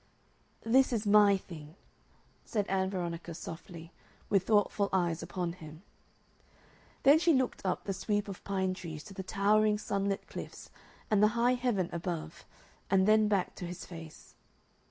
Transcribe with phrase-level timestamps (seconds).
[0.65, 1.75] "This is MY thing,"
[2.43, 3.91] said Ann Veronica, softly,
[4.31, 5.83] with thoughtful eyes upon him.
[7.03, 10.71] Then she looked up the sweep of pine trees to the towering sunlit cliffs
[11.11, 12.45] and the high heaven above
[12.89, 14.33] and then back to his face.